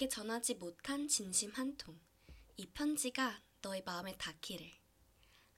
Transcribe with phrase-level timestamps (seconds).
[0.00, 2.00] 너에게 전하지 못한 진심 한 통.
[2.56, 4.66] 이 편지가 너의 마음에 닿기를.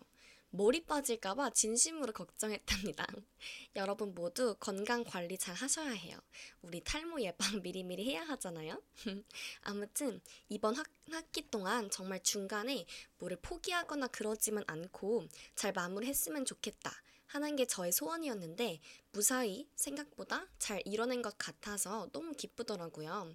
[0.57, 3.07] 머리 빠질까봐 진심으로 걱정했답니다.
[3.77, 6.19] 여러분 모두 건강 관리 잘 하셔야 해요.
[6.63, 8.83] 우리 탈모 예방 미리미리 해야 하잖아요.
[9.61, 12.87] 아무튼 이번 학, 학기 동안 정말 중간에
[13.19, 16.91] 뭐를 포기하거나 그러지만 않고 잘 마무리했으면 좋겠다.
[17.27, 18.81] 하는 게 저의 소원이었는데
[19.13, 23.35] 무사히 생각보다 잘 이뤄낸 것 같아서 너무 기쁘더라고요.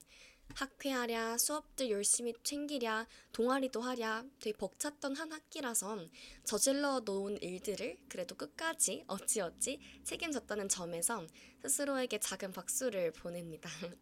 [0.55, 6.07] 학회하랴, 수업들 열심히 챙기랴, 동아리도 하랴 되게 벅찼던 한 학기라서
[6.43, 11.25] 저질러 놓은 일들을 그래도 끝까지 어찌어찌 책임졌다는 점에서
[11.63, 13.69] 스스로에게 작은 박수를 보냅니다.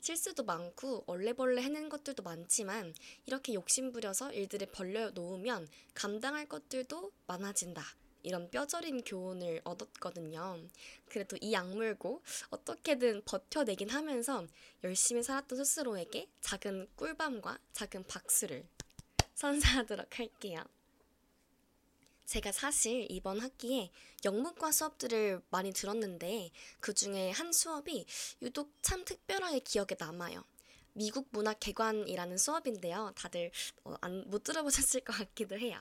[0.00, 2.94] 실수도 많고 얼레벌레 해낸 것들도 많지만
[3.26, 7.84] 이렇게 욕심부려서 일들을 벌려 놓으면 감당할 것들도 많아진다.
[8.22, 10.60] 이런 뼈저린 교훈을 얻었거든요.
[11.06, 14.46] 그래도 이 악물고 어떻게든 버텨내긴 하면서
[14.84, 18.66] 열심히 살았던 스스로에게 작은 꿀밤과 작은 박수를
[19.34, 20.64] 선사하도록 할게요.
[22.26, 23.90] 제가 사실 이번 학기에
[24.24, 28.04] 영문과 수업들을 많이 들었는데 그 중에 한 수업이
[28.42, 30.44] 유독 참 특별하게 기억에 남아요.
[30.92, 33.12] 미국 문학 개관이라는 수업인데요.
[33.14, 33.50] 다들
[33.84, 35.80] 어, 안, 못 들어보셨을 것 같기도 해요.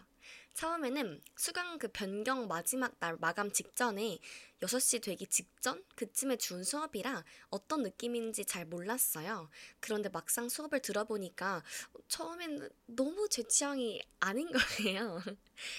[0.53, 4.17] 처음에는 수강 그 변경 마지막 날 마감 직전에
[4.61, 9.49] 6시 되기 직전 그쯤에 준 수업이라 어떤 느낌인지 잘 몰랐어요.
[9.79, 11.63] 그런데 막상 수업을 들어보니까
[12.07, 14.49] 처음에는 너무 제 취향이 아닌
[14.81, 15.21] 거예요.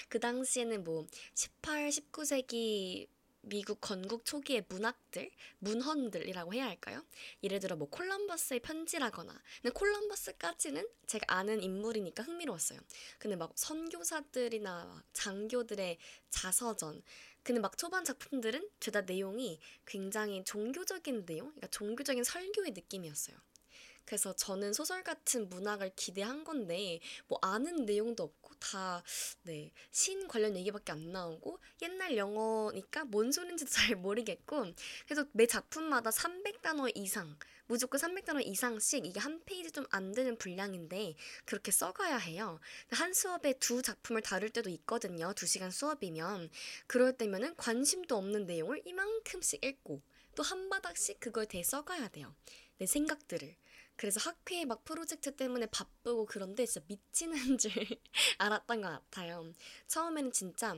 [0.08, 3.08] 그 당시에는 뭐 18, 19세기
[3.48, 7.04] 미국 건국 초기의 문학들, 문헌들이라고 해야 할까요?
[7.42, 9.32] 예를 들어 뭐 콜럼버스의 편지라거나.
[9.62, 12.80] 근데 콜럼버스까지는 제가 아는 인물이니까 흥미로웠어요.
[13.18, 15.98] 근데 막 선교사들이나 장교들의
[16.30, 17.02] 자서전.
[17.42, 23.36] 근데 막 초반 작품들은 죄다 내용이 굉장히 종교적인 내용, 그러니까 종교적인 설교의 느낌이었어요.
[24.08, 29.02] 그래서 저는 소설 같은 문학을 기대한 건데 뭐 아는 내용도 없고 다
[29.42, 34.64] 네, 신 관련 얘기밖에 안 나오고 옛날 영어니까 뭔 소린지도 잘 모르겠고
[35.04, 37.36] 그래서 매 작품마다 300단어 이상
[37.66, 41.14] 무조건 300단어 이상씩 이게 한 페이지 좀 안 되는 분량인데
[41.44, 42.60] 그렇게 써가야 해요.
[42.90, 45.34] 한 수업에 두 작품을 다룰 때도 있거든요.
[45.34, 46.50] 두 시간 수업이면
[46.86, 50.00] 그럴 때면은 관심도 없는 내용을 이만큼씩 읽고
[50.34, 52.34] 또 한 바닥씩 그걸 대 써가야 돼요.
[52.78, 53.56] 내 생각들을.
[53.98, 57.72] 그래서 학회 막 프로젝트 때문에 바쁘고 그런데 진짜 미치는 줄
[58.38, 59.52] 알았던 것 같아요.
[59.88, 60.76] 처음에는 진짜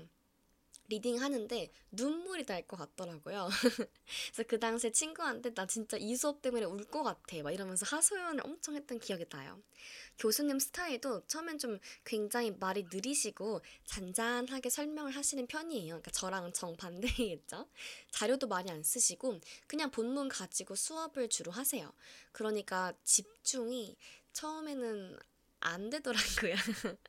[0.90, 3.48] reading 하는데 눈물이 날 것 같더라고요.
[4.34, 7.42] 그래서 그 당시에 친구한테 나 진짜 이 수업 때문에 울 것 같아.
[7.42, 9.62] 막 이러면서 하소연을 엄청 했던 기억이 나요.
[10.18, 15.86] 교수님 스타일도 처음엔 좀 굉장히 말이 느리시고 잔잔하게 설명을 하시는 편이에요.
[15.94, 17.68] 그러니까 저랑 정반대겠죠.
[18.10, 21.90] 자료도 많이 안 쓰시고 그냥 본문 가지고 수업을 주로 하세요.
[22.32, 23.96] 그러니까 집중이
[24.32, 25.18] 처음에는
[25.60, 26.54] 안 되더라고요.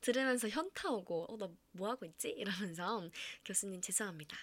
[0.00, 2.30] 들으면서 현타 오고, 어, 나 뭐 하고 있지?
[2.30, 3.02] 이러면서
[3.44, 4.36] 교수님 죄송합니다.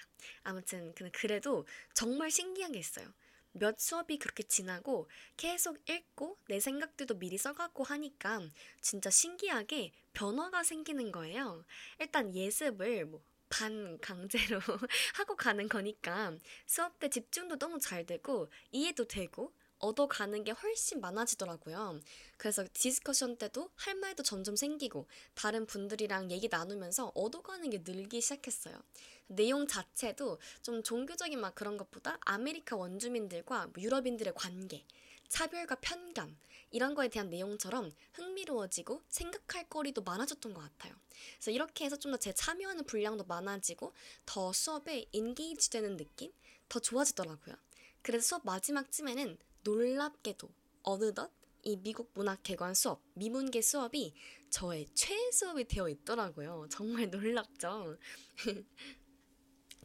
[0.43, 1.65] 아무튼, 그래도
[1.95, 3.11] 정말 신기한 게 있어요.
[3.53, 8.41] 몇 수업이 그렇게 지나고 계속 읽고 내 생각들도 미리 써가고 하니까
[8.81, 11.65] 진짜 신기하게 변화가 생기는 거예요.
[11.99, 14.59] 일단 예습을 뭐 반 강제로
[15.13, 21.99] 하고 가는 거니까 수업 때 집중도 너무 잘 되고 이해도 되고 얻어가는 게 훨씬 많아지더라고요.
[22.37, 28.81] 그래서 discussion 때도 할 말도 점점 생기고 다른 분들이랑 얘기 나누면서 얻어가는 게 늘기 시작했어요.
[29.27, 34.85] 내용 자체도 좀 종교적인 막 그런 것보다 아메리카 원주민들과 뭐 유럽인들의 관계,
[35.29, 36.37] 차별과 편견
[36.71, 40.93] 이런 거에 대한 내용처럼 흥미로워지고 생각할 거리도 많아졌던 것 같아요.
[41.35, 43.93] 그래서 이렇게 해서 좀 더 제 참여하는 분량도 많아지고
[44.25, 46.31] 더 수업에 engage 되는 느낌?
[46.69, 47.55] 더 좋아지더라고요.
[48.01, 50.49] 그래서 수업 마지막쯤에는 놀랍게도
[50.83, 51.31] 어느덧
[51.63, 54.13] 이 미국 문학 개관 수업, 미문계 수업이
[54.49, 56.67] 저의 최애 수업이 되어 있더라고요.
[56.69, 57.97] 정말 놀랍죠?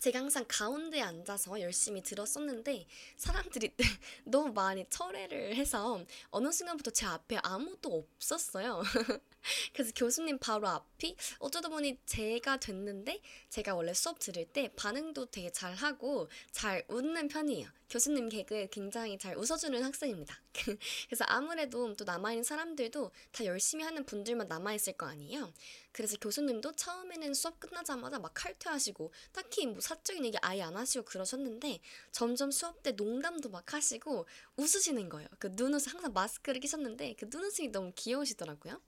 [0.00, 2.86] 제가 항상 가운데에 앉아서 열심히 들었었는데
[3.16, 3.74] 사람들이
[4.24, 8.82] 너무 많이 철회를 해서 어느 순간부터 제 앞에 아무도 없었어요.
[9.72, 13.20] 그래서 교수님 바로 앞이 어쩌다 보니 제가 됐는데
[13.50, 17.68] 제가 원래 수업 들을 때 반응도 되게 잘하고 잘 웃는 편이에요.
[17.90, 20.38] 교수님 개그에 굉장히 잘 웃어주는 학생입니다.
[21.08, 25.52] 그래서 아무래도 또 남아있는 사람들도 다 열심히 하는 분들만 남아있을 거 아니에요.
[25.98, 31.80] 그래서 교수님도 처음에는 수업 끝나자마자 막 칼퇴하시고 딱히 뭐 사적인 얘기 아예 안 하시고 그러셨는데
[32.12, 34.24] 점점 수업 때 농담도 막 하시고
[34.56, 35.26] 웃으시는 거예요.
[35.40, 38.80] 그 눈웃음 항상 마스크를 끼셨는데 그 눈웃음이 너무 귀여우시더라고요.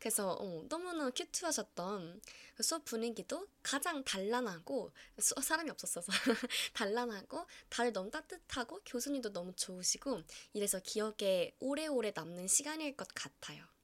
[0.00, 2.20] 그래서 어, 너무나 큐트하셨던
[2.56, 4.90] 그 수업 분위기도 가장 단란하고
[5.20, 6.10] 수, 사람이 없었어서
[6.74, 10.20] 단란하고 다들 너무 따뜻하고 교수님도 너무 좋으시고
[10.52, 13.75] 이래서 기억에 오래오래 남는 시간일 것 같아요.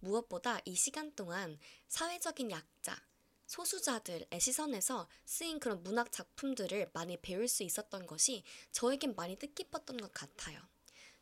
[0.00, 1.58] 무엇보다 이 시간 동안
[1.88, 3.00] 사회적인 약자,
[3.46, 10.12] 소수자들의 시선에서 쓰인 그런 문학 작품들을 많이 배울 수 있었던 것이 저에겐 많이 뜻깊었던 것
[10.12, 10.60] 같아요.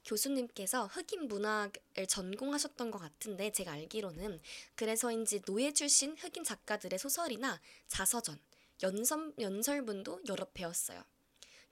[0.05, 4.41] 교수님께서 흑인 문학을 전공하셨던 것 같은데 제가 알기로는
[4.75, 8.39] 그래서인지 노예 출신 흑인 작가들의 소설이나 자서전,
[8.83, 11.03] 연설, 연설문도 여러 배웠어요.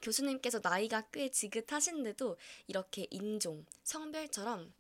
[0.01, 4.73] 교수님께서 나이가 꽤 지긋하신데도 이렇게 인종, 성별처럼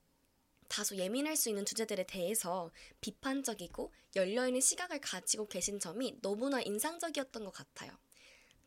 [0.72, 2.70] 다소 예민할 수 있는 주제들에 대해서
[3.02, 7.92] 비판적이고 열려있는 시각을 가지고 계신 점이 너무나 인상적이었던 것 같아요.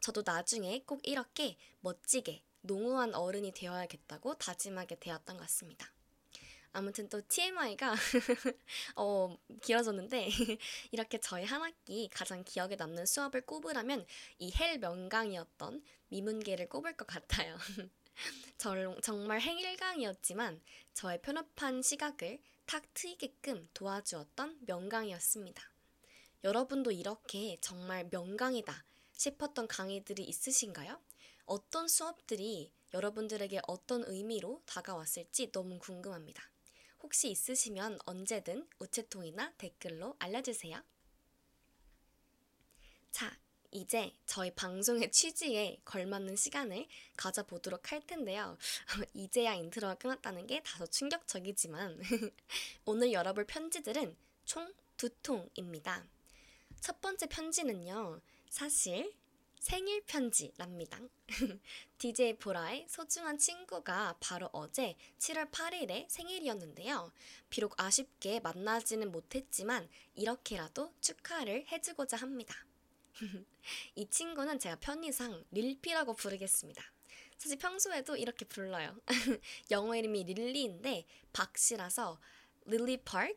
[0.02, 5.92] 저도 나중에 꼭 이렇게 멋지게 농후한 어른이 되어야겠다고 다짐하게 되었던 것 같습니다.
[6.74, 7.96] 아무튼 또 TMI가
[8.98, 10.30] 어, 길어졌는데
[10.92, 14.06] 이렇게 저희 한 학기 가장 기억에 남는 수업을 꼽으라면
[14.38, 17.58] 이 헬 명강이었던 미문계를 꼽을 것 같아요.
[19.02, 20.62] 정말 행일강이었지만
[20.94, 25.62] 저의 편협한 시각을 탁 트이게끔 도와주었던 명강이었습니다.
[26.44, 31.00] 여러분도 이렇게 정말 명강이다 싶었던 강의들이 있으신가요?
[31.46, 36.44] 어떤 수업들이 여러분들에게 어떤 의미로 다가왔을지 너무 궁금합니다.
[37.04, 40.82] 혹시 있으시면 언제든 우체통이나 댓글로 알려주세요.
[43.12, 43.38] 자,
[43.76, 46.88] 이제 저희 방송의 취지에 걸맞는 시간을
[47.18, 48.58] 가져보도록 할 텐데요.
[49.14, 52.00] 이제야 인트로가 끝났다는 게 다소 충격적이지만
[52.86, 54.16] 오늘 열어볼 편지들은
[54.46, 56.06] 총 두 통입니다.
[56.80, 58.22] 첫 번째 편지는요.
[58.50, 59.14] 사실
[59.60, 61.00] 생일 편지랍니다.
[61.98, 67.12] DJ 보라의 소중한 친구가 바로 어제 7월 8일에 생일이었는데요.
[67.50, 72.56] 비록 아쉽게 만나지는 못했지만 이렇게라도 축하를 해주고자 합니다.
[73.96, 76.84] 이 친구는 제가 편의상 릴피라고 부르겠습니다.
[77.38, 78.96] 사실 평소에도 이렇게 불러요.
[79.72, 82.20] 영어 이름이 릴리인데 박씨라서
[82.66, 83.34] 릴리 파크,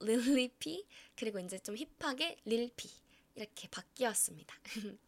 [0.00, 0.86] 릴리피
[1.16, 2.88] 그리고 이제 좀 힙하게 릴피
[3.34, 4.54] 이렇게 바뀌었습니다.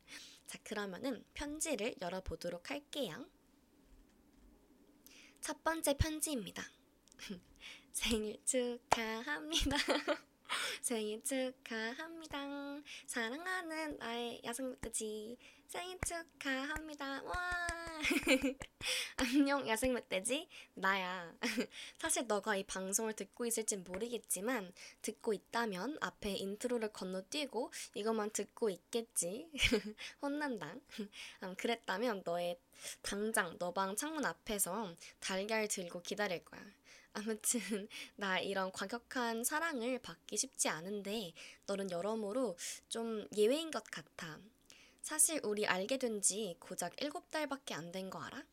[0.46, 3.26] 자 그러면은 편지를 열어보도록 할게요.
[5.40, 6.64] 첫 번째 편지입니다.
[7.92, 9.76] 생일 축하합니다.
[10.82, 12.38] 생일 축하합니다.
[13.06, 15.36] 사랑하는 나의 야생멧돼지
[15.66, 17.22] 생일 축하합니다.
[17.24, 17.34] 와
[19.16, 21.34] 안녕 야생멧돼지 나야.
[21.98, 24.72] 사실 너가 이 방송을 듣고 있을진 모르겠지만
[25.02, 29.48] 듣고 있다면 앞에 인트로를 건너뛰고 이것만 듣고 있겠지.
[30.22, 30.74] 혼난다.
[31.42, 32.58] 음, 그랬다면 너의
[33.02, 36.60] 당장 너 방 창문 앞에서 달걀 들고 기다릴 거야.
[37.14, 37.60] 아무튼
[38.16, 41.32] 나 이런 과격한 사랑을 받기 쉽지 않은데
[41.66, 42.56] 너는 여러모로
[42.88, 44.38] 좀 예외인 것 같아.
[45.02, 48.44] 사실 우리 알게 된 지 고작 7달밖에 안 된 거 알아?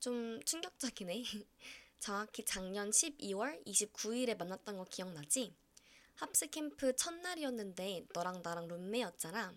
[0.00, 1.22] 좀 충격적이네.
[2.00, 5.54] 정확히 작년 12월 29일에 만났던 거 기억나지?
[6.16, 9.52] 합스 캠프 첫날이었는데 너랑 나랑 룸메였잖아.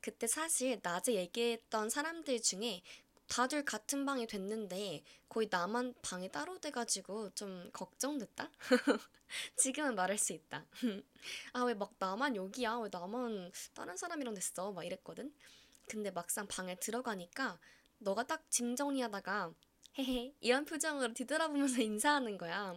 [0.00, 2.82] 그때 사실 낮에 얘기했던 사람들 중에
[3.30, 8.50] 다들 같은 방이 됐는데 거의 나만 방이 따로 돼가지고 좀 걱정됐다?
[9.56, 10.66] 지금은 말할 수 있다.
[11.54, 12.78] 아, 왜 막 나만 여기야?
[12.78, 14.72] 왜 나만 다른 사람이랑 됐어?
[14.72, 15.32] 막 이랬거든?
[15.88, 17.58] 근데 막상 방에 들어가니까
[17.98, 19.54] 너가 딱 짐 정리하다가
[19.98, 22.74] 헤헤 이런 표정으로 뒤돌아보면서 인사하는 거야.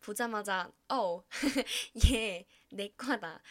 [0.00, 1.24] 보자마자 어,
[2.04, 3.42] 얘내 거다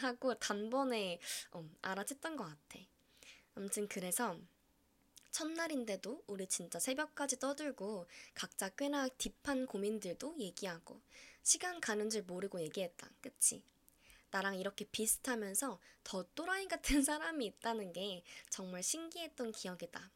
[0.00, 1.18] 하고 단번에
[1.52, 2.78] 어, 알아챘던 것 같아.
[3.56, 4.38] 아무튼 그래서
[5.34, 11.00] 첫날인데도 우리 진짜 새벽까지 떠들고 각자 꽤나 딥한 고민들도 얘기하고
[11.42, 13.10] 시간 가는 줄 모르고 얘기했다.
[13.20, 13.64] 그치?
[14.30, 20.12] 나랑 이렇게 비슷하면서 더 또라이 같은 사람이 있다는 게 정말 신기했던 기억이다.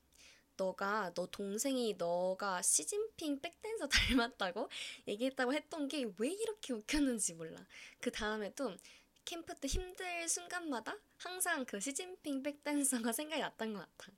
[0.57, 3.89] 너가 너 동생이 너가 시진핑 백댄서
[4.39, 4.69] 닮았다고
[5.09, 7.59] 얘기했다고 했던 게 왜 이렇게 웃겼는지 몰라.
[8.01, 8.77] 그 다음에도
[9.25, 14.13] 캠프 때 힘들 순간마다 항상 그 시진핑 백댄서가 생각이 났던 것 같아.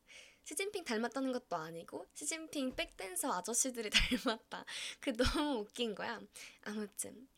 [0.51, 3.89] 시진핑 닮았다는 것도 아니고 시진핑 백댄서 아저씨들이
[4.27, 4.65] 닮았다.
[4.99, 6.21] 그 너무 웃긴 거야.
[6.65, 7.29] 아무튼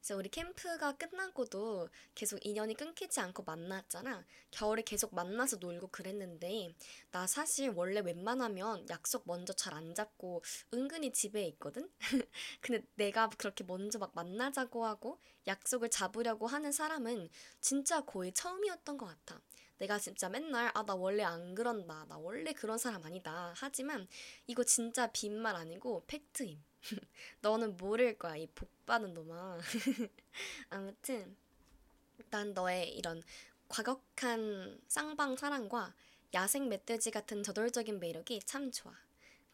[0.00, 4.24] 그래서 우리 캠프가 끝나고도 계속 인연이 끊기지 않고 만났잖아.
[4.50, 6.74] 겨울에 계속 만나서 놀고 그랬는데
[7.12, 10.42] 나 사실 원래 웬만하면 약속 먼저 잘 안 잡고
[10.74, 11.88] 은근히 집에 있거든.
[12.60, 17.28] 근데 내가 그렇게 먼저 막 만나자고 하고 약속을 잡으려고 하는 사람은
[17.60, 19.40] 진짜 거의 처음이었던 것 같아.
[19.78, 22.06] 내가 진짜 맨날 아 나 원래 안 그런다.
[22.08, 23.52] 나 원래 그런 사람 아니다.
[23.56, 24.06] 하지만
[24.46, 26.62] 이거 진짜 빈말 아니고 팩트임.
[27.42, 29.58] 너는 모를 거야, 이 복받은 놈아.
[30.70, 31.36] 아무튼,
[32.30, 33.22] 난 너의 이런
[33.68, 35.94] 과격한 쌍방 사랑과
[36.34, 38.92] 야생 멧돼지 같은 저돌적인 매력이 참 좋아.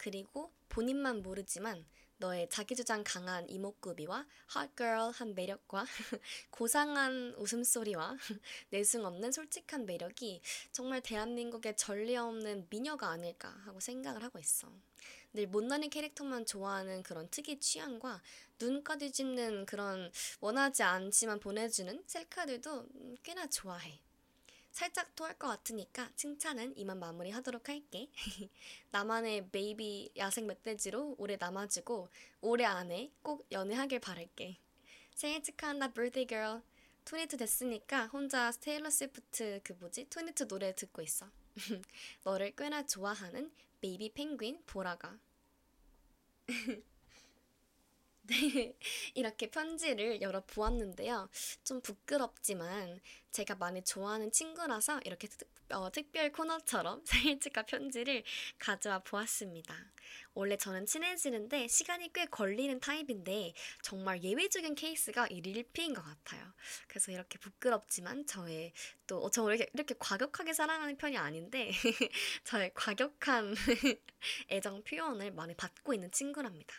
[0.03, 5.85] 그리고 본인만 모르지만 너의 자기주장 강한 이목구비와 핫걸한 매력과
[6.51, 8.17] 고상한 웃음소리와
[8.71, 10.41] 내숭 없는 솔직한 매력이
[10.73, 14.73] 정말 대한민국의 전례 없는 미녀가 아닐까 하고 생각을 하고 있어.
[15.35, 18.23] 늘 못난이 캐릭터만 좋아하는 그런 특이 취향과
[18.59, 22.87] 눈까지 짚는 그런 원하지 않지만 보내주는 셀카들도
[23.23, 24.01] 꽤나 좋아해.
[24.73, 28.09] 살짝 토할 것 같으니까 칭찬은 이만 마무리하도록 할게.
[28.91, 32.09] 나만의 베이비 야생 멧돼지로 오래 남아주고
[32.41, 34.57] 올해 안에 꼭 연애하길 바랄게.
[35.15, 36.63] 생일 축하한다, birthday girl.
[37.05, 40.09] 22 됐으니까 혼자 테일러 스위프트 그 뭐지?
[40.11, 41.27] 22 노래 듣고 있어.
[42.25, 45.19] 너를 꽤나 좋아하는 baby 펭귄 보라가.
[48.33, 48.75] 네,
[49.15, 51.29] 이렇게 편지를 열어 보았는데요.
[51.65, 58.23] 좀 부끄럽지만 제가 많이 좋아하는 친구라서 이렇게 특, 어, 특별 코너처럼 생일 축하 편지를
[58.59, 59.75] 가져와 보았습니다.
[60.35, 66.43] 원래 저는 친해지는데 시간이 꽤 걸리는 타입인데 정말 예외적인 케이스가 이 릴피인 것 같아요.
[66.89, 68.73] 그래서 이렇게 부끄럽지만 저의
[69.07, 71.71] 또, 어, 저 이렇게, 이렇게 과격하게 사랑하는 편이 아닌데
[72.45, 73.55] 저의 과격한
[74.51, 76.75] 애정 표현을 많이 받고 있는 친구랍니다.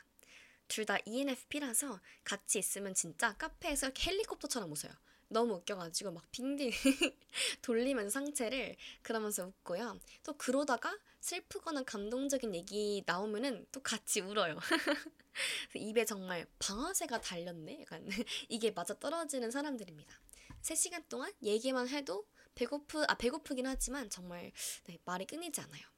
[0.68, 4.92] 둘 다 ENFP라서 같이 있으면 진짜 카페에서 헬리콥터처럼 웃어요.
[5.30, 6.72] 너무 웃겨가지고 막 빙빙
[7.62, 10.00] 돌리면서 상체를 그러면서 웃고요.
[10.24, 14.58] 또 그러다가 슬프거나 감동적인 얘기 나오면은 또 같이 울어요.
[15.76, 17.82] 입에 정말 방아쇠가 달렸네?
[17.82, 18.08] 약간
[18.50, 20.20] 이게 맞아 떨어지는 사람들입니다.
[20.62, 24.52] 3시간 동안 얘기만 해도 배고프, 아, 배고프긴 하지만 정말
[24.86, 25.93] 네, 말이 끊이지 않아요.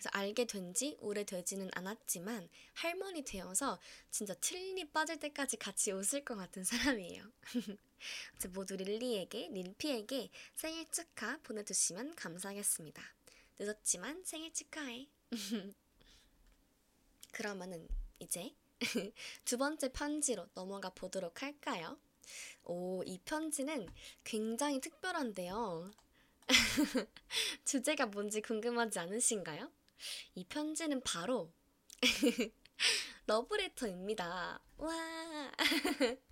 [0.00, 3.78] 그래서 알게 된 지 오래되지는 않았지만 할머니 되어서
[4.10, 7.30] 진짜 틀니 빠질 때까지 같이 웃을 것 같은 사람이에요.
[8.54, 13.02] 모두 릴리에게, 릴피에게 생일 축하 보내주시면 감사하겠습니다.
[13.58, 15.08] 늦었지만 생일 축하해.
[17.32, 17.86] 그러면은
[18.20, 18.54] 이제
[19.44, 21.98] 두 번째 편지로 넘어가 보도록 할까요?
[22.64, 23.86] 오, 이 편지는
[24.24, 25.90] 굉장히 특별한데요.
[27.64, 29.70] 주제가 뭔지 궁금하지 않으신가요?
[30.34, 31.52] 이 편지는 바로
[33.26, 34.60] 러브레터입니다.
[34.78, 35.52] 와.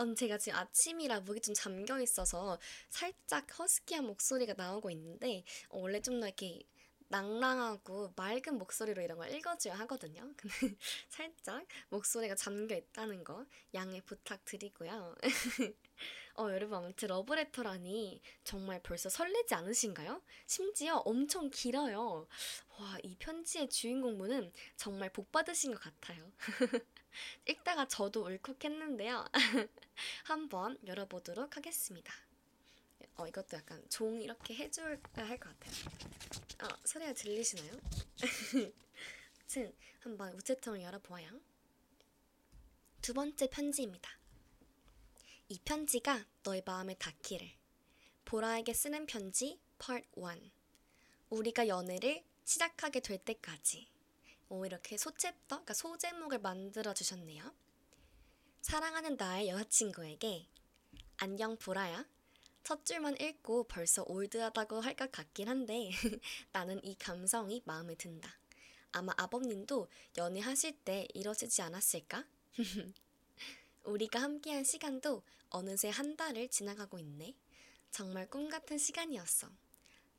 [0.00, 2.58] 음, 제가 지금 아침이라 목이 좀 잠겨 있어서
[2.88, 6.62] 살짝 허스키한 목소리가 나오고 있는데 어, 원래 좀더 이렇게
[7.08, 10.32] 낭랑하고 맑은 목소리로 이런 걸 읽어줘야 하거든요.
[10.36, 10.76] 근데
[11.08, 13.44] 살짝 목소리가 잠겨 있다는 거
[13.74, 15.14] 양해 부탁드리고요.
[16.34, 20.22] 어, 여러분 아무튼 러브레터라니 정말 벌써 설레지 않으신가요?
[20.46, 22.26] 심지어 엄청 길어요.
[22.78, 26.32] 와, 이 편지의 주인공분은 정말 복 받으신 것 같아요.
[27.46, 29.26] 읽다가 저도 울컥했는데요.
[30.24, 32.12] 한번 열어보도록 하겠습니다.
[33.16, 35.74] 어, 이것도 약간 종 이렇게 해줘야 할 것 같아요.
[36.62, 37.72] 어, 소리가 들리시나요?
[39.40, 41.28] 아무튼 한번 우체통을 열어보아요.
[43.02, 44.10] 두 번째 편지입니다.
[45.52, 47.46] 이 편지가 너의 마음에 닿기를.
[48.24, 50.50] 보라에게 쓰는 편지 Part 1
[51.28, 53.86] 우리가 연애를 시작하게 될 때까지.
[54.48, 57.54] 오, 이렇게 소챕터, 그러니까 소제목을 만들어 주셨네요.
[58.62, 60.48] 사랑하는 나의 여자친구에게
[61.18, 62.06] 안녕 보라야.
[62.64, 65.90] 첫 줄만 읽고 벌써 올드하다고 할 것 같긴 한데
[66.52, 68.38] 나는 이 감성이 마음에 든다.
[68.92, 72.24] 아마 아버님도 연애하실 때 이러시지 않았을까?
[73.84, 77.34] 우리가 함께한 시간도 어느새 한 달을 지나가고 있네.
[77.90, 79.50] 정말 꿈 같은 시간이었어.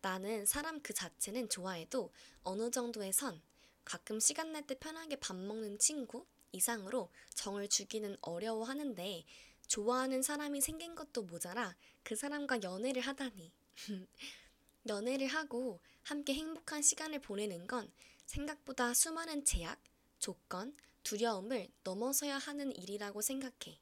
[0.02, 2.12] 나는 사람 그 자체는 좋아해도
[2.44, 3.42] 어느 정도의 선,
[3.86, 9.24] 가끔 시간 날 때 편하게 밥 먹는 친구 이상으로 정을 주기는 어려워하는데
[9.68, 13.52] 좋아하는 사람이 생긴 것도 모자라 그 사람과 연애를 하다니.
[14.88, 17.92] 연애를 하고 함께 행복한 시간을 보내는 건
[18.26, 19.82] 생각보다 수많은 제약,
[20.20, 23.80] 조건, 두려움을 넘어서야 하는 일이라고 생각해.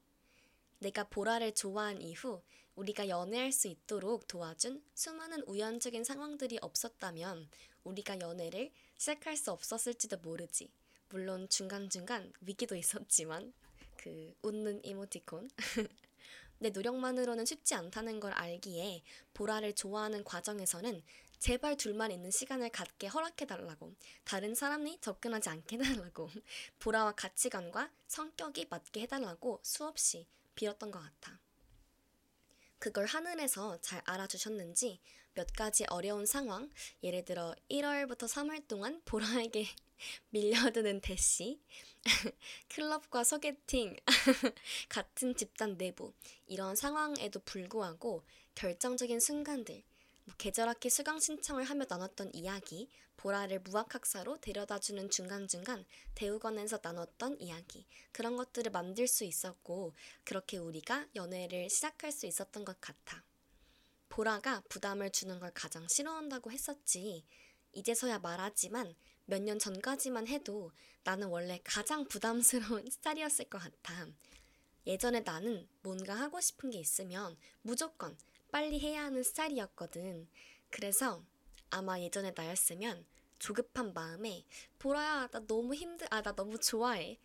[0.78, 2.42] 내가 보라를 좋아한 이후
[2.74, 7.48] 우리가 연애할 수 있도록 도와준 수많은 우연적인 상황들이 없었다면
[7.84, 10.70] 우리가 연애를 시작할 수 없었을지도 모르지.
[11.10, 13.52] 물론 중간중간 위기도 있었지만
[13.96, 15.50] 그 웃는 이모티콘.
[16.58, 19.02] 내 노력만으로는 쉽지 않다는 걸 알기에
[19.34, 21.02] 보라를 좋아하는 과정에서는
[21.42, 26.30] 제발 둘만 있는 시간을 갖게 허락해달라고 다른 사람이 접근하지 않게 해달라고
[26.78, 31.40] 보라와 가치관과 성격이 맞게 해달라고 수없이 빌었던 것 같아.
[32.78, 35.00] 그걸 하늘에서 잘 알아주셨는지
[35.34, 36.70] 몇 가지 어려운 상황,
[37.02, 39.66] 예를 들어 1월부터 3월 동안 보라에게
[40.30, 41.60] 밀려드는 대시,
[42.70, 43.96] 클럽과 소개팅,
[44.88, 46.12] 같은 집단 내부,
[46.46, 48.22] 이런 상황에도 불구하고
[48.54, 49.91] 결정적인 순간들, 뭐
[50.38, 58.70] 계절학기 수강 신청을 하며 나눴던 이야기, 보라를 무학학사로 데려다주는 중간중간 대우관에서 나눴던 이야기, 그런 것들을
[58.72, 63.24] 만들 수 있었고, 그렇게 우리가 연애를 시작할 수 있었던 것 같아.
[64.08, 67.24] 보라가 부담을 주는 걸 가장 싫어한다고 했었지.
[67.72, 70.72] 이제서야 말하지만 몇 년 전까지만 해도
[71.04, 74.06] 나는 원래 가장 부담스러운 스타일이었을 것 같아.
[74.86, 78.16] 예전에 나는 뭔가 하고 싶은 게 있으면 무조건
[78.52, 80.28] 빨리 해야 하는 스타일이었거든.
[80.70, 81.24] 그래서
[81.70, 83.04] 아마 예전에 나였으면
[83.40, 84.44] 조급한 마음에
[84.78, 87.18] 보라야 나 너무 힘들 아 나 너무 좋아해.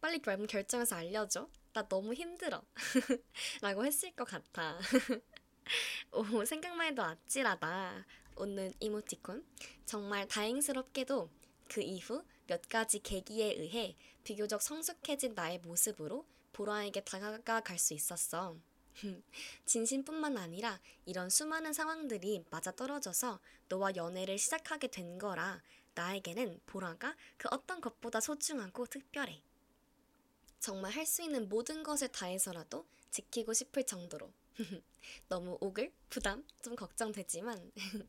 [0.00, 1.48] 빨리 결, 결정해서 알려줘.
[1.72, 2.62] 나 너무 힘들어.
[3.62, 4.78] 라고 했을 것 같아.
[6.12, 8.06] 오 생각만 해도 아찔하다.
[8.36, 9.46] 웃는 이모티콘.
[9.86, 11.30] 정말 다행스럽게도
[11.68, 18.56] 그 이후 몇 가지 계기에 의해 비교적 성숙해진 나의 모습으로 보라에게 다가갈 수 있었어.
[19.66, 25.62] 진심뿐만 아니라 이런 수많은 상황들이 맞아떨어져서 너와 연애를 시작하게 된 거라
[25.94, 29.42] 나에게는 보라가 그 어떤 것보다 소중하고 특별해.
[30.60, 34.32] 정말 할 수 있는 모든 것을 다해서라도 지키고 싶을 정도로.
[35.28, 35.92] 너무 오글?
[36.10, 36.44] 부담?
[36.62, 37.72] 좀 걱정되지만.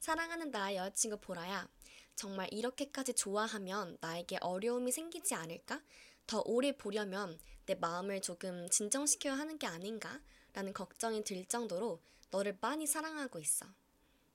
[0.00, 1.68] 사랑하는 나의 여자친구 보라야.
[2.14, 5.82] 정말 이렇게까지 좋아하면 나에게 어려움이 생기지 않을까?
[6.26, 10.20] 더 오래 보려면 내 마음을 조금 진정시켜야 하는 게 아닌가?
[10.52, 12.00] 라는 걱정이 들 정도로
[12.30, 13.66] 너를 많이 사랑하고 있어.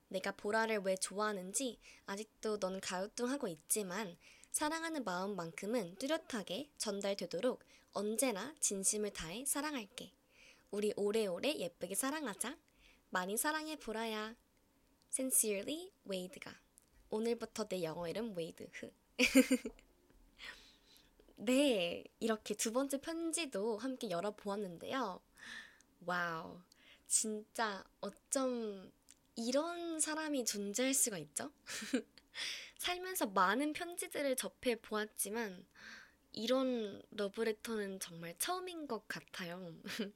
[0.09, 4.17] 내가 보라를 왜 좋아하는지 아직도 넌 가요뚱하고 있지만
[4.51, 7.63] 사랑하는 마음만큼은 뚜렷하게 전달되도록
[7.93, 10.11] 언제나 진심을 다해 사랑할게.
[10.69, 12.57] 우리 오래오래 예쁘게 사랑하자.
[13.09, 14.35] 많이 사랑해 보라야.
[15.11, 16.53] Sincerely, 웨이드가.
[17.09, 18.67] 오늘부터 내 영어 이름 웨이드.
[18.73, 18.91] 흐.
[21.43, 25.19] 네, 이렇게 두 번째 편지도 함께 열어보았는데요.
[26.05, 26.61] wow,
[27.07, 28.91] 진짜 어쩜
[29.35, 31.51] 이런 사람이 존재할 수가 있죠?
[32.77, 35.65] 살면서 많은 편지들을 접해 보았지만
[36.33, 39.73] 이런 러브레터는 정말 처음인 것 같아요.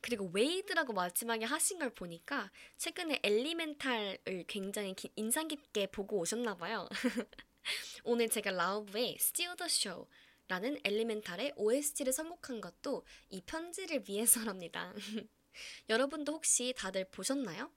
[0.00, 6.88] 그리고 웨이드라고 마지막에 하신 걸 보니까 최근에 엘리멘탈을 굉장히 기, 인상 깊게 보고 오셨나 봐요.
[8.02, 10.06] 오늘 제가 라우브의 the Show
[10.48, 14.92] 라는 엘리멘탈의 OST를 선곡한 것도 이 편지를 위해서랍니다.
[15.88, 17.70] 여러분도 혹시 다들 보셨나요?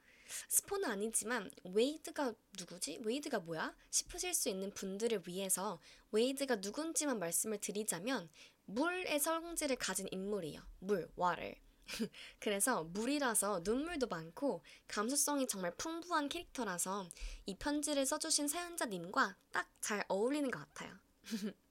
[0.47, 2.99] 스포는 아니지만 웨이드가 누구지?
[3.03, 3.75] 웨이드가 뭐야?
[3.89, 5.79] 싶으실 수 있는 분들을 위해서
[6.11, 8.29] 웨이드가 누군지만 말씀을 드리자면
[8.65, 10.61] 물의 성질을 가진 인물이에요.
[10.79, 11.55] 물, water.
[12.39, 17.09] 그래서 물이라서 눈물도 많고 감수성이 정말 풍부한 캐릭터라서
[17.47, 20.93] 이 편지를 써주신 사연자님과 딱 잘 어울리는 것 같아요.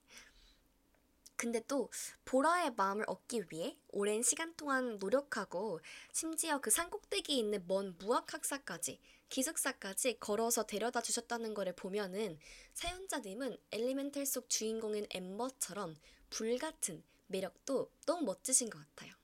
[1.38, 1.88] 근데 또
[2.24, 5.81] 보라의 마음을 얻기 위해 오랜 시간 동안 노력하고
[6.12, 8.98] 심지어 그 산꼭대기에 있는 먼 무학학사까지
[9.29, 12.40] 기숙사까지 걸어서 데려다 주셨다는 거를 보면은
[12.74, 15.94] 사연자님은 엘리멘탈 속 주인공인 엠버처럼
[16.29, 19.14] 불같은 매력도 너무 멋지신 것 같아요.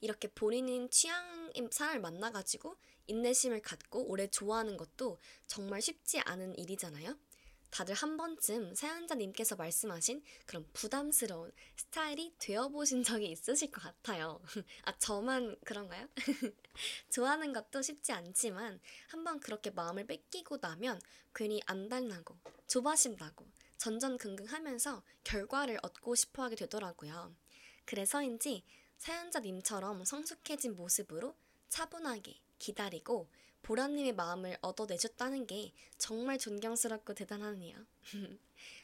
[0.00, 2.76] 이렇게 본인인 취향의 사람을 만나가지고
[3.08, 7.18] 인내심을 갖고 오래 좋아하는 것도 정말 쉽지 않은 일이잖아요.
[7.72, 14.40] 다들 한 번쯤 사연자님께서 말씀하신 그런 부담스러운 스타일이 되어보신 적이 있으실 것 같아요.
[14.84, 16.06] 아, 저만 그런가요?
[17.08, 21.00] 좋아하는 것도 쉽지 않지만 한번 그렇게 마음을 뺏기고 나면
[21.34, 23.46] 괜히 안달나고 조바심 나고
[23.78, 27.34] 전전긍긍 하면서 결과를 얻고 싶어 하게 되더라고요.
[27.86, 28.64] 그래서인지
[28.98, 31.34] 사연자님처럼 성숙해진 모습으로
[31.70, 33.30] 차분하게 기다리고
[33.62, 37.76] 보라님의 마음을 얻어내셨다는 게 정말 존경스럽고 대단하네요.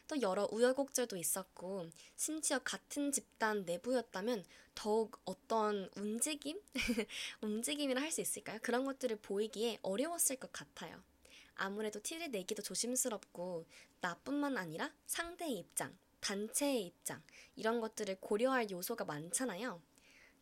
[0.07, 4.43] 또 여러 우여곡절도 있었고 심지어 같은 집단 내부였다면
[4.75, 6.59] 더욱 어떤 움직임?
[7.41, 8.59] 움직임이라 할 수 있을까요?
[8.61, 11.01] 그런 것들을 보이기에 어려웠을 것 같아요.
[11.55, 13.65] 아무래도 티를 내기도 조심스럽고
[14.01, 17.21] 나뿐만 아니라 상대의 입장, 단체의 입장
[17.55, 19.81] 이런 것들을 고려할 요소가 많잖아요.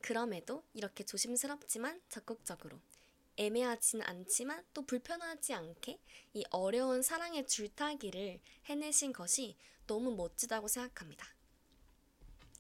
[0.02, 2.80] 그럼에도 이렇게 조심스럽지만 적극적으로
[3.38, 6.00] 애매하진 않지만 또 불편하지 않게
[6.34, 9.56] 이 어려운 사랑의 줄타기를 해내신 것이
[9.88, 11.28] 너무 멋지다고 생각합니다.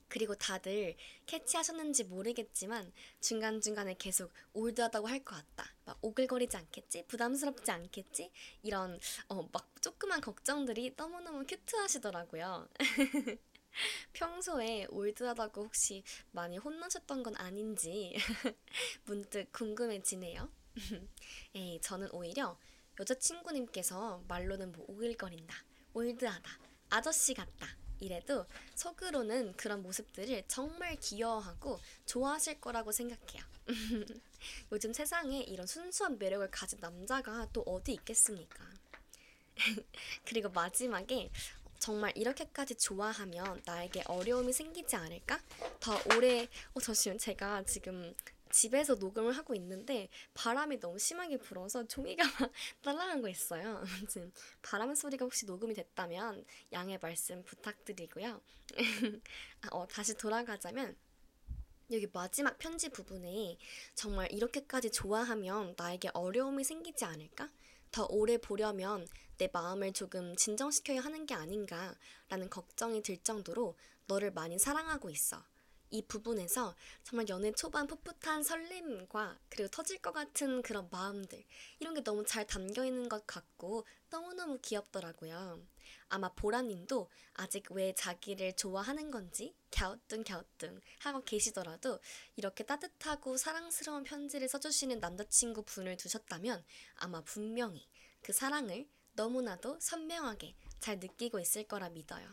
[0.09, 5.69] 그리고 다들 캐치하셨는지 모르겠지만 중간중간에 계속 올드하다고 할 것 같다.
[5.85, 7.03] 막 오글거리지 않겠지?
[7.07, 8.31] 부담스럽지 않겠지?
[8.63, 12.69] 이런 어, 막 조그만 걱정들이 너무너무 큐트하시더라고요.
[14.13, 18.15] 평소에 올드하다고 혹시 많이 혼나셨던 건 아닌지
[19.05, 20.49] 문득 궁금해지네요.
[21.55, 22.57] 에이, 저는 오히려
[22.99, 25.55] 여자친구님께서 말로는 뭐 오글거린다,
[25.93, 26.59] 올드하다,
[26.89, 27.67] 아저씨 같다
[27.99, 33.43] 이래도 속으로는 그런 모습들을 정말 귀여워하고 좋아하실 거라고 생각해요.
[34.71, 38.63] 요즘 세상에 이런 순수한 매력을 가진 남자가 또 어디 있겠습니까?
[40.25, 41.31] 그리고 마지막에
[41.79, 45.39] 정말 이렇게까지 좋아하면 나에게 어려움이 생기지 않을까?
[45.79, 48.15] 더 오래, 어, 잠시만, 제가 지금
[48.51, 52.23] 집에서 녹음을 하고 있는데 바람이 너무 심하게 불어서 종이가
[52.83, 53.77] 막 날아간 거 있어요.
[53.77, 54.31] 아무튼
[54.61, 58.41] 바람 소리가 혹시 녹음이 됐다면 양해 말씀 부탁드리고요.
[59.61, 60.95] 아, 어, 다시 돌아가자면
[61.91, 63.57] 여기 마지막 편지 부분에
[63.95, 67.49] 정말 이렇게까지 좋아하면 나에게 어려움이 생기지 않을까?
[67.91, 69.07] 더 오래 보려면
[69.37, 75.43] 내 마음을 조금 진정시켜야 하는 게 아닌가라는 걱정이 들 정도로 너를 많이 사랑하고 있어.
[75.89, 81.43] 이 부분에서 정말 연애 초반 풋풋한 설렘과 그리고 터질 것 같은 그런 마음들
[81.79, 85.61] 이런 게 너무 잘 담겨 있는 것 같고 너무너무 귀엽더라고요.
[86.09, 91.99] 아마 보라님도 아직 왜 자기를 좋아하는 건지 갸우뚱갸우뚱 하고 계시더라도
[92.35, 96.63] 이렇게 따뜻하고 사랑스러운 편지를 써주시는 남자친구 분을 두셨다면
[96.95, 97.87] 아마 분명히
[98.21, 102.27] 그 사랑을 너무나도 선명하게 잘 느끼고 있을 거라 믿어요.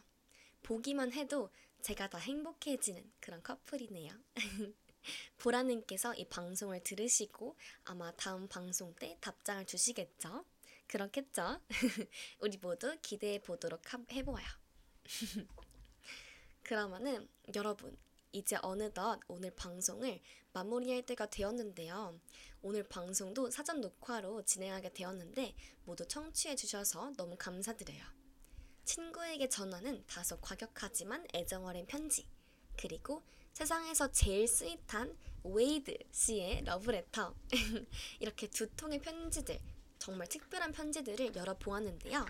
[0.63, 1.51] 보기만 해도
[1.85, 4.11] 제가 다 행복해지는 그런 커플이네요.
[5.37, 10.47] 보라님께서 이 방송을 들으시고 아마 다음 방송 때 답장을 주시겠죠?
[10.87, 11.61] 그렇겠죠?
[12.41, 14.47] 우리 모두 기대해 보도록 해보아요.
[16.65, 17.95] 그러면은 여러분
[18.33, 20.23] 이제 어느덧 오늘 방송을
[20.55, 22.19] 마무리할 때가 되었는데요.
[22.63, 28.24] 오늘 방송도 사전 녹화로 진행하게 되었는데 모두 청취해 주셔서 너무 감사드려요.
[28.85, 32.27] 친구에게 전하는 다소 과격하지만 애정 어린 편지.
[32.77, 37.35] 그리고 세상에서 제일 sweet한 웨이드 씨의 러브레터.
[38.21, 39.59] 이렇게 두 통의 편지들,
[39.99, 42.27] 정말 특별한 편지들을 열어보았는데요.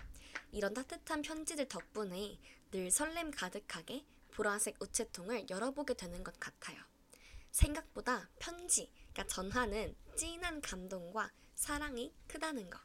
[0.51, 2.37] 이런 따뜻한 편지들 덕분에
[2.71, 6.77] 늘 설렘 가득하게 보라색 우체통을 열어보게 되는 것 같아요.
[7.51, 12.79] 생각보다 편지가 전하는 진한 감동과 사랑이 크다는 거.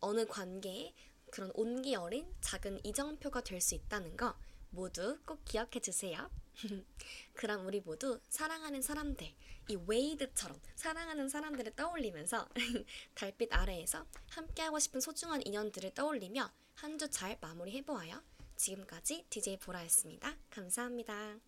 [0.00, 0.92] 어느 관계에
[1.32, 4.36] 그런 온기 어린 작은 이정표가 될 수 있다는 거
[4.70, 6.30] 모두 꼭 기억해 주세요.
[7.34, 9.26] 그럼 우리 모두 사랑하는 사람들,
[9.68, 12.48] 이 웨이드처럼 사랑하는 사람들을 떠올리면서
[13.14, 18.22] 달빛 아래에서 함께하고 싶은 소중한 인연들을 떠올리며 한 주 잘 마무리해 보아요.
[18.56, 20.36] 지금까지 DJ 보라였습니다.
[20.50, 21.38] 감사합니다.